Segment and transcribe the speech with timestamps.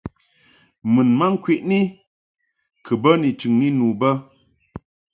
[0.93, 1.79] Mun ma ŋkwəni
[2.85, 4.09] kɨ bə ni chɨŋni nu bə.